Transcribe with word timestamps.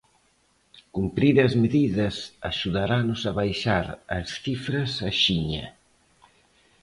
Cumprir 0.95 1.35
as 1.47 1.53
medidas 1.63 2.15
axudaranos 2.51 3.21
a 3.29 3.31
baixar 3.39 3.85
as 4.17 4.27
cifras 4.43 4.91
axiña. 5.09 5.65